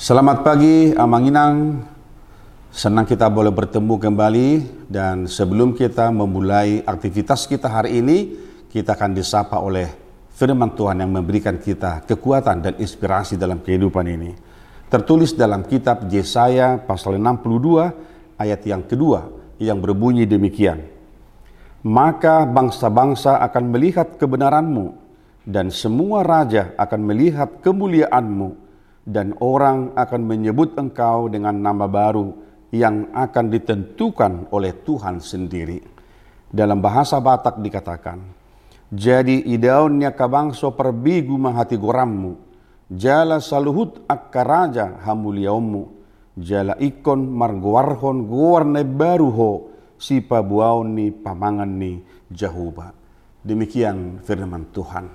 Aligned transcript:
Selamat 0.00 0.40
pagi 0.40 0.96
Amanginang. 0.96 1.84
Senang 2.72 3.04
kita 3.04 3.28
boleh 3.28 3.52
bertemu 3.52 4.00
kembali 4.00 4.48
dan 4.88 5.28
sebelum 5.28 5.76
kita 5.76 6.08
memulai 6.08 6.80
aktivitas 6.88 7.44
kita 7.44 7.68
hari 7.68 8.00
ini, 8.00 8.32
kita 8.72 8.96
akan 8.96 9.12
disapa 9.12 9.60
oleh 9.60 9.92
firman 10.32 10.72
Tuhan 10.72 11.04
yang 11.04 11.12
memberikan 11.12 11.60
kita 11.60 12.08
kekuatan 12.08 12.64
dan 12.64 12.74
inspirasi 12.80 13.36
dalam 13.36 13.60
kehidupan 13.60 14.08
ini. 14.08 14.32
Tertulis 14.88 15.36
dalam 15.36 15.68
kitab 15.68 16.08
Yesaya 16.08 16.80
pasal 16.80 17.20
62 17.20 18.40
ayat 18.40 18.60
yang 18.64 18.80
kedua 18.80 19.28
yang 19.60 19.84
berbunyi 19.84 20.24
demikian. 20.24 20.80
Maka 21.84 22.48
bangsa-bangsa 22.48 23.36
akan 23.36 23.64
melihat 23.68 24.16
kebenaranmu 24.16 24.96
dan 25.44 25.68
semua 25.68 26.24
raja 26.24 26.72
akan 26.80 27.00
melihat 27.04 27.60
kemuliaanmu 27.60 28.69
dan 29.04 29.34
orang 29.40 29.96
akan 29.96 30.22
menyebut 30.24 30.76
engkau 30.76 31.26
dengan 31.32 31.56
nama 31.56 31.88
baru 31.88 32.32
yang 32.70 33.10
akan 33.10 33.46
ditentukan 33.50 34.52
oleh 34.54 34.72
Tuhan 34.86 35.18
sendiri. 35.18 35.82
Dalam 36.50 36.82
bahasa 36.82 37.18
Batak 37.22 37.62
dikatakan, 37.62 38.18
jadi 38.90 39.38
idaunnya 39.46 40.10
kabangso 40.14 40.74
perbigu 40.74 41.38
mahati 41.38 41.78
gorammu, 41.78 42.34
jala 42.90 43.38
saluhut 43.38 44.02
akkaraja 44.10 44.98
hamuliaummu, 45.06 45.82
jala 46.34 46.74
ikon 46.82 47.22
marguarhon 47.30 48.26
guarne 48.26 48.82
baruho 48.82 49.70
si 49.94 50.18
pabuaun 50.18 50.98
ni 50.98 51.14
pamangan 51.14 51.70
ni 51.70 52.02
jahuba. 52.30 52.90
Demikian 53.46 54.18
firman 54.26 54.66
Tuhan. 54.74 55.06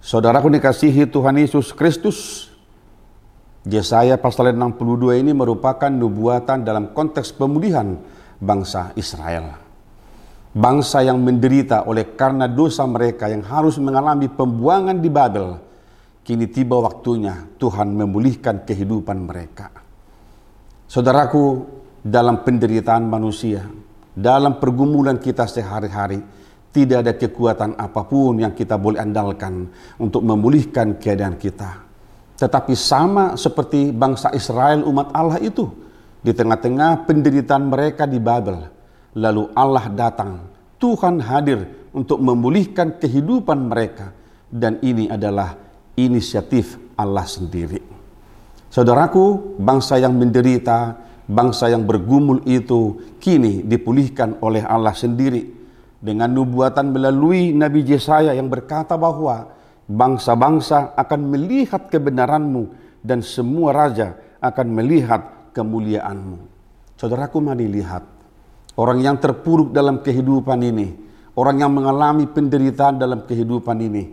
Saudaraku 0.00 0.48
dikasihi 0.54 1.10
Tuhan 1.10 1.36
Yesus 1.36 1.76
Kristus, 1.76 2.48
Yesaya 3.66 4.14
pasal 4.14 4.54
62 4.54 5.26
ini 5.26 5.34
merupakan 5.34 5.90
nubuatan 5.90 6.62
dalam 6.62 6.94
konteks 6.94 7.34
pemulihan 7.34 7.98
bangsa 8.38 8.94
Israel. 8.94 9.58
Bangsa 10.54 11.02
yang 11.02 11.18
menderita 11.18 11.82
oleh 11.90 12.14
karena 12.14 12.46
dosa 12.46 12.86
mereka 12.86 13.26
yang 13.26 13.42
harus 13.42 13.74
mengalami 13.82 14.30
pembuangan 14.30 15.02
di 15.02 15.10
Babel. 15.10 15.58
Kini 16.22 16.46
tiba 16.46 16.78
waktunya 16.78 17.42
Tuhan 17.58 17.90
memulihkan 17.90 18.62
kehidupan 18.62 19.18
mereka. 19.26 19.74
Saudaraku, 20.86 21.66
dalam 22.06 22.46
penderitaan 22.46 23.02
manusia, 23.02 23.66
dalam 24.14 24.62
pergumulan 24.62 25.18
kita 25.18 25.42
sehari-hari, 25.50 26.22
tidak 26.70 27.02
ada 27.02 27.12
kekuatan 27.18 27.74
apa 27.74 28.06
pun 28.06 28.38
yang 28.38 28.54
kita 28.54 28.78
boleh 28.78 29.02
andalkan 29.02 29.66
untuk 29.98 30.22
memulihkan 30.22 31.02
keadaan 31.02 31.34
kita 31.34 31.85
tetapi 32.36 32.76
sama 32.76 33.34
seperti 33.40 33.90
bangsa 33.92 34.32
Israel 34.36 34.84
umat 34.84 35.08
Allah 35.16 35.40
itu 35.40 35.72
di 36.20 36.36
tengah-tengah 36.36 37.08
penderitaan 37.08 37.64
mereka 37.70 38.04
di 38.04 38.20
Babel. 38.20 38.68
Lalu 39.16 39.48
Allah 39.56 39.88
datang, 39.88 40.44
Tuhan 40.76 41.24
hadir 41.24 41.88
untuk 41.96 42.20
memulihkan 42.20 43.00
kehidupan 43.00 43.72
mereka 43.72 44.12
dan 44.52 44.76
ini 44.84 45.08
adalah 45.08 45.56
inisiatif 45.96 46.76
Allah 47.00 47.24
sendiri. 47.24 47.80
Saudaraku, 48.68 49.56
bangsa 49.56 49.96
yang 49.96 50.12
menderita, 50.12 51.00
bangsa 51.24 51.72
yang 51.72 51.88
bergumul 51.88 52.44
itu 52.44 53.00
kini 53.16 53.64
dipulihkan 53.64 54.36
oleh 54.44 54.60
Allah 54.60 54.92
sendiri 54.92 55.48
dengan 55.96 56.28
nubuatan 56.28 56.92
melalui 56.92 57.56
Nabi 57.56 57.82
Yesaya 57.82 58.36
yang 58.36 58.52
berkata 58.52 58.94
bahwa 59.00 59.48
Bangsa-bangsa 59.86 60.98
akan 60.98 61.20
melihat 61.30 61.86
kebenaranmu 61.86 62.74
dan 63.06 63.22
semua 63.22 63.70
raja 63.70 64.18
akan 64.42 64.66
melihat 64.74 65.54
kemuliaanmu. 65.54 66.38
Saudaraku 66.98 67.38
mari 67.38 67.70
lihat 67.70 68.02
orang 68.74 68.98
yang 68.98 69.16
terpuruk 69.22 69.70
dalam 69.70 70.02
kehidupan 70.02 70.58
ini, 70.66 70.90
orang 71.38 71.62
yang 71.62 71.70
mengalami 71.70 72.26
penderitaan 72.26 72.98
dalam 72.98 73.22
kehidupan 73.24 73.78
ini. 73.78 74.04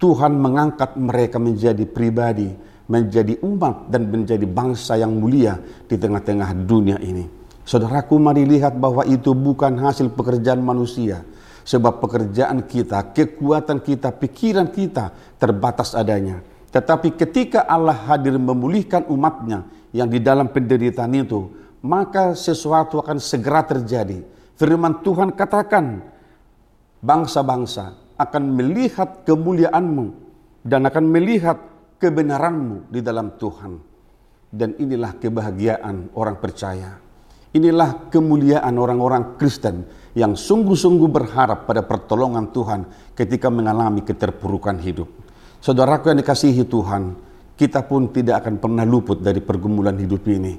Tuhan 0.00 0.34
mengangkat 0.34 0.98
mereka 0.98 1.38
menjadi 1.38 1.86
pribadi, 1.86 2.50
menjadi 2.90 3.38
umat 3.46 3.86
dan 3.86 4.10
menjadi 4.10 4.42
bangsa 4.48 4.98
yang 4.98 5.14
mulia 5.14 5.60
di 5.86 5.94
tengah-tengah 5.94 6.50
dunia 6.66 6.98
ini. 6.98 7.22
Saudaraku 7.62 8.18
mari 8.18 8.42
lihat 8.42 8.74
bahwa 8.82 9.06
itu 9.06 9.30
bukan 9.30 9.78
hasil 9.78 10.10
pekerjaan 10.10 10.58
manusia, 10.58 11.22
Sebab 11.62 12.02
pekerjaan 12.02 12.66
kita, 12.66 13.14
kekuatan 13.14 13.78
kita, 13.78 14.10
pikiran 14.10 14.68
kita 14.70 15.14
terbatas 15.38 15.94
adanya. 15.94 16.42
Tetapi 16.72 17.14
ketika 17.14 17.68
Allah 17.68 17.94
hadir 17.94 18.34
memulihkan 18.34 19.06
umatnya 19.06 19.68
yang 19.94 20.08
di 20.08 20.18
dalam 20.18 20.50
penderitaan 20.50 21.12
itu, 21.14 21.52
maka 21.84 22.32
sesuatu 22.32 22.98
akan 23.02 23.20
segera 23.22 23.62
terjadi. 23.62 24.24
Firman 24.56 25.04
Tuhan 25.04 25.36
katakan, 25.36 26.00
bangsa-bangsa 27.02 28.16
akan 28.16 28.42
melihat 28.54 29.26
kemuliaanmu 29.26 30.06
dan 30.62 30.86
akan 30.86 31.04
melihat 31.10 31.58
kebenaranmu 31.98 32.90
di 32.90 33.00
dalam 33.02 33.34
Tuhan. 33.38 33.72
Dan 34.52 34.76
inilah 34.76 35.16
kebahagiaan 35.16 36.12
orang 36.16 36.36
percaya. 36.36 37.00
Inilah 37.52 38.08
kemuliaan 38.08 38.76
orang-orang 38.76 39.36
Kristen 39.36 39.84
yang 40.12 40.36
sungguh-sungguh 40.36 41.08
berharap 41.08 41.64
pada 41.64 41.80
pertolongan 41.84 42.52
Tuhan 42.52 42.80
ketika 43.16 43.48
mengalami 43.48 44.04
keterpurukan 44.04 44.76
hidup. 44.80 45.08
Saudaraku 45.62 46.12
yang 46.12 46.20
dikasihi 46.20 46.68
Tuhan, 46.68 47.16
kita 47.56 47.86
pun 47.86 48.12
tidak 48.12 48.44
akan 48.44 48.60
pernah 48.60 48.84
luput 48.84 49.22
dari 49.22 49.40
pergumulan 49.40 49.96
hidup 49.96 50.26
ini. 50.28 50.58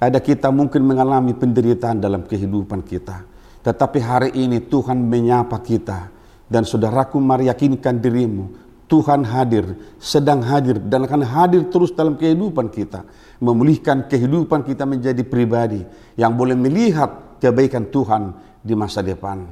Ada 0.00 0.18
kita 0.18 0.48
mungkin 0.48 0.88
mengalami 0.88 1.36
penderitaan 1.36 2.00
dalam 2.00 2.24
kehidupan 2.24 2.80
kita. 2.88 3.20
Tetapi 3.60 3.98
hari 4.00 4.30
ini 4.32 4.64
Tuhan 4.64 4.96
menyapa 4.96 5.60
kita. 5.60 6.08
Dan 6.50 6.64
saudaraku 6.64 7.20
mari 7.20 7.52
yakinkan 7.52 8.00
dirimu. 8.00 8.72
Tuhan 8.90 9.22
hadir, 9.22 9.78
sedang 10.02 10.42
hadir 10.42 10.82
dan 10.82 11.06
akan 11.06 11.22
hadir 11.22 11.62
terus 11.70 11.94
dalam 11.94 12.18
kehidupan 12.18 12.74
kita. 12.74 13.06
Memulihkan 13.38 14.10
kehidupan 14.10 14.66
kita 14.66 14.82
menjadi 14.82 15.22
pribadi 15.22 15.86
yang 16.18 16.34
boleh 16.34 16.58
melihat 16.58 17.38
kebaikan 17.38 17.86
Tuhan 17.86 18.49
di 18.60 18.76
masa 18.76 19.00
depan. 19.00 19.44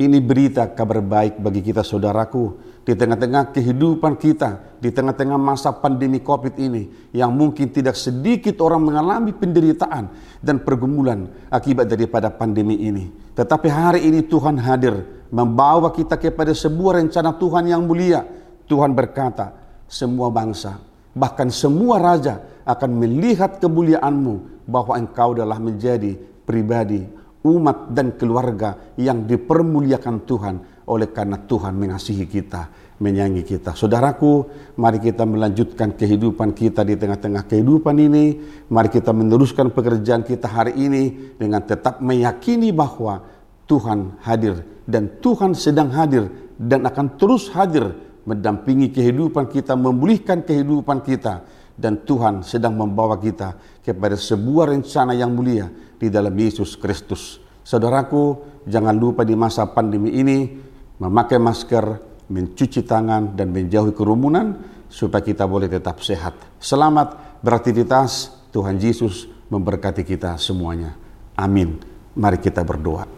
Ini 0.00 0.18
berita 0.24 0.72
kabar 0.72 1.04
baik 1.04 1.38
bagi 1.38 1.60
kita 1.60 1.84
saudaraku 1.84 2.72
di 2.82 2.96
tengah-tengah 2.98 3.54
kehidupan 3.54 4.18
kita, 4.18 4.80
di 4.82 4.90
tengah-tengah 4.90 5.38
masa 5.38 5.70
pandemi 5.70 6.18
COVID 6.18 6.58
ini 6.58 7.12
yang 7.14 7.30
mungkin 7.30 7.70
tidak 7.70 7.94
sedikit 7.94 8.58
orang 8.64 8.82
mengalami 8.82 9.30
penderitaan 9.30 10.10
dan 10.42 10.64
pergumulan 10.64 11.30
akibat 11.52 11.86
daripada 11.86 12.32
pandemi 12.34 12.82
ini. 12.82 13.12
Tetapi 13.36 13.68
hari 13.70 14.00
ini 14.08 14.26
Tuhan 14.26 14.58
hadir 14.58 15.06
membawa 15.30 15.94
kita 15.94 16.18
kepada 16.18 16.50
sebuah 16.50 16.98
rencana 17.04 17.38
Tuhan 17.38 17.70
yang 17.70 17.86
mulia. 17.86 18.26
Tuhan 18.66 18.96
berkata, 18.96 19.54
semua 19.86 20.32
bangsa, 20.32 20.80
bahkan 21.14 21.52
semua 21.52 22.00
raja 22.00 22.40
akan 22.64 22.90
melihat 22.96 23.60
kemuliaanmu 23.60 24.66
bahwa 24.66 24.98
engkau 24.98 25.36
adalah 25.36 25.60
menjadi 25.62 26.16
pribadi 26.42 27.21
umat 27.42 27.90
dan 27.90 28.14
keluarga 28.14 28.94
yang 28.98 29.26
dipermuliakan 29.26 30.16
Tuhan 30.22 30.56
oleh 30.86 31.08
karena 31.10 31.38
Tuhan 31.38 31.74
mengasihi 31.74 32.26
kita, 32.26 32.70
menyayangi 32.98 33.42
kita. 33.46 33.74
Saudaraku, 33.74 34.46
mari 34.78 34.98
kita 34.98 35.22
melanjutkan 35.26 35.94
kehidupan 35.94 36.54
kita 36.54 36.82
di 36.82 36.98
tengah-tengah 36.98 37.46
kehidupan 37.46 37.94
ini. 37.98 38.38
Mari 38.70 38.88
kita 38.90 39.14
meneruskan 39.14 39.70
pekerjaan 39.70 40.26
kita 40.26 40.50
hari 40.50 40.74
ini 40.78 41.34
dengan 41.38 41.62
tetap 41.62 42.02
meyakini 42.02 42.74
bahwa 42.74 43.22
Tuhan 43.66 44.22
hadir 44.26 44.62
dan 44.86 45.22
Tuhan 45.22 45.54
sedang 45.54 45.94
hadir 45.94 46.26
dan 46.58 46.82
akan 46.86 47.14
terus 47.18 47.50
hadir 47.54 47.94
mendampingi 48.22 48.90
kehidupan 48.94 49.50
kita, 49.50 49.74
memulihkan 49.74 50.46
kehidupan 50.46 51.02
kita 51.02 51.42
dan 51.76 52.04
Tuhan 52.04 52.44
sedang 52.44 52.76
membawa 52.76 53.16
kita 53.16 53.80
kepada 53.80 54.14
sebuah 54.14 54.72
rencana 54.72 55.16
yang 55.16 55.32
mulia 55.32 55.68
di 55.96 56.12
dalam 56.12 56.32
Yesus 56.32 56.76
Kristus. 56.76 57.40
Saudaraku, 57.62 58.38
jangan 58.66 58.94
lupa 58.94 59.22
di 59.22 59.38
masa 59.38 59.70
pandemi 59.70 60.14
ini 60.18 60.50
memakai 60.98 61.38
masker, 61.38 61.84
mencuci 62.28 62.82
tangan 62.82 63.38
dan 63.38 63.54
menjauhi 63.54 63.94
kerumunan 63.94 64.58
supaya 64.90 65.24
kita 65.24 65.48
boleh 65.48 65.70
tetap 65.70 66.02
sehat. 66.04 66.36
Selamat 66.58 67.40
beraktivitas. 67.40 68.42
Tuhan 68.52 68.76
Yesus 68.76 69.32
memberkati 69.48 70.04
kita 70.04 70.36
semuanya. 70.36 70.92
Amin. 71.40 71.80
Mari 72.12 72.36
kita 72.36 72.60
berdoa. 72.60 73.08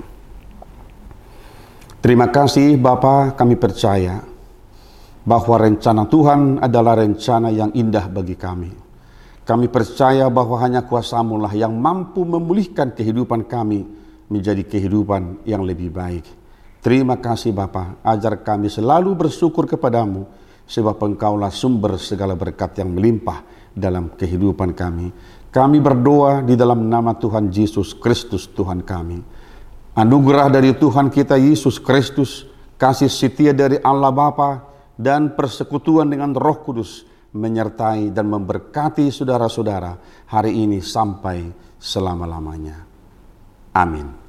Terima 1.98 2.30
kasih 2.30 2.78
Bapa, 2.78 3.34
kami 3.34 3.58
percaya 3.58 4.22
bahwa 5.24 5.56
rencana 5.56 6.04
Tuhan 6.04 6.60
adalah 6.60 7.00
rencana 7.00 7.48
yang 7.48 7.72
indah 7.72 8.12
bagi 8.12 8.36
kami. 8.36 8.70
Kami 9.44 9.68
percaya 9.68 10.28
bahwa 10.28 10.56
hanya 10.60 10.84
kuasamu 10.84 11.36
lah 11.36 11.52
yang 11.52 11.76
mampu 11.76 12.24
memulihkan 12.24 12.96
kehidupan 12.96 13.44
kami 13.44 13.84
menjadi 14.28 14.64
kehidupan 14.64 15.44
yang 15.44 15.64
lebih 15.64 15.92
baik. 15.92 16.24
Terima 16.80 17.16
kasih 17.16 17.52
Bapa, 17.52 17.96
ajar 18.04 18.40
kami 18.44 18.68
selalu 18.68 19.16
bersyukur 19.16 19.64
kepadamu 19.64 20.28
sebab 20.64 20.96
engkaulah 21.00 21.52
sumber 21.52 21.96
segala 22.00 22.36
berkat 22.36 22.80
yang 22.80 22.92
melimpah 22.92 23.44
dalam 23.72 24.12
kehidupan 24.12 24.72
kami. 24.76 25.08
Kami 25.48 25.78
berdoa 25.80 26.44
di 26.44 26.56
dalam 26.56 26.88
nama 26.88 27.16
Tuhan 27.16 27.48
Yesus 27.48 27.96
Kristus 27.96 28.48
Tuhan 28.52 28.84
kami. 28.84 29.20
Anugerah 29.96 30.50
dari 30.50 30.74
Tuhan 30.76 31.08
kita 31.08 31.38
Yesus 31.38 31.78
Kristus, 31.78 32.48
kasih 32.80 33.08
setia 33.12 33.54
dari 33.54 33.78
Allah 33.80 34.10
Bapa 34.10 34.73
dan 34.94 35.34
persekutuan 35.34 36.08
dengan 36.10 36.32
Roh 36.34 36.58
Kudus 36.62 37.04
menyertai 37.34 38.14
dan 38.14 38.30
memberkati 38.30 39.10
saudara-saudara 39.10 39.92
hari 40.30 40.54
ini 40.54 40.78
sampai 40.78 41.50
selama-lamanya. 41.76 42.78
Amin. 43.74 44.23